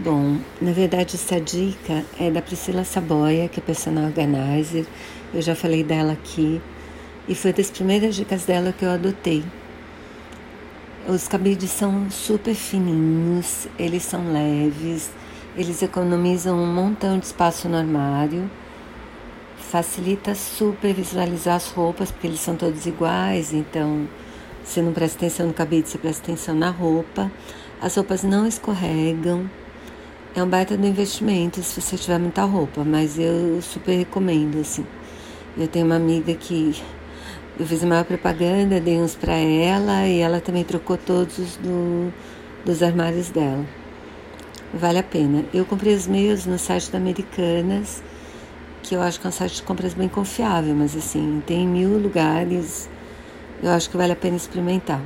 Bom, 0.00 0.36
na 0.62 0.70
verdade 0.70 1.16
essa 1.16 1.40
dica 1.40 2.04
é 2.20 2.30
da 2.30 2.40
Priscila 2.40 2.84
Saboia, 2.84 3.48
que 3.48 3.58
é 3.58 3.62
personal 3.62 4.04
organizer. 4.04 4.86
Eu 5.34 5.42
já 5.42 5.56
falei 5.56 5.82
dela 5.82 6.12
aqui 6.12 6.62
e 7.26 7.34
foi 7.34 7.52
das 7.52 7.68
primeiras 7.68 8.14
dicas 8.14 8.44
dela 8.44 8.72
que 8.72 8.84
eu 8.84 8.90
adotei. 8.90 9.42
Os 11.08 11.26
cabides 11.26 11.72
são 11.72 12.08
super 12.12 12.54
fininhos, 12.54 13.66
eles 13.76 14.04
são 14.04 14.32
leves, 14.32 15.10
eles 15.56 15.82
economizam 15.82 16.56
um 16.56 16.72
montão 16.72 17.18
de 17.18 17.26
espaço 17.26 17.68
no 17.68 17.76
armário, 17.76 18.48
facilita 19.56 20.32
super 20.36 20.94
visualizar 20.94 21.56
as 21.56 21.72
roupas, 21.72 22.12
porque 22.12 22.28
eles 22.28 22.40
são 22.40 22.54
todos 22.54 22.86
iguais, 22.86 23.52
então 23.52 24.06
você 24.62 24.80
não 24.80 24.92
presta 24.92 25.18
atenção 25.18 25.48
no 25.48 25.52
cabide, 25.52 25.88
você 25.88 25.98
presta 25.98 26.22
atenção 26.22 26.54
na 26.54 26.70
roupa. 26.70 27.28
As 27.80 27.96
roupas 27.96 28.22
não 28.22 28.46
escorregam 28.46 29.50
é 30.38 30.42
um 30.42 30.48
baita 30.48 30.76
do 30.76 30.86
investimento 30.86 31.60
se 31.62 31.80
você 31.80 31.96
tiver 31.96 32.18
muita 32.18 32.44
roupa, 32.44 32.84
mas 32.84 33.18
eu 33.18 33.60
super 33.60 33.96
recomendo, 33.96 34.60
assim. 34.60 34.86
Eu 35.56 35.66
tenho 35.66 35.84
uma 35.84 35.96
amiga 35.96 36.32
que 36.34 36.80
eu 37.58 37.66
fiz 37.66 37.82
a 37.82 37.86
maior 37.86 38.04
propaganda, 38.04 38.80
dei 38.80 39.00
uns 39.00 39.16
para 39.16 39.32
ela 39.32 40.06
e 40.06 40.20
ela 40.20 40.40
também 40.40 40.62
trocou 40.62 40.96
todos 40.96 41.38
os 41.38 41.56
do, 41.56 42.12
dos 42.64 42.82
armários 42.82 43.30
dela. 43.30 43.64
Vale 44.72 44.98
a 44.98 45.02
pena. 45.02 45.44
Eu 45.52 45.64
comprei 45.64 45.94
os 45.94 46.06
meus 46.06 46.46
no 46.46 46.58
site 46.58 46.90
da 46.92 46.98
Americanas, 46.98 48.02
que 48.82 48.94
eu 48.94 49.02
acho 49.02 49.18
que 49.18 49.26
é 49.26 49.30
um 49.30 49.32
site 49.32 49.56
de 49.56 49.62
compras 49.64 49.92
bem 49.92 50.08
confiável, 50.08 50.74
mas 50.74 50.96
assim, 50.96 51.42
tem 51.46 51.66
mil 51.66 51.98
lugares, 51.98 52.88
eu 53.60 53.70
acho 53.72 53.90
que 53.90 53.96
vale 53.96 54.12
a 54.12 54.16
pena 54.16 54.36
experimentar. 54.36 55.02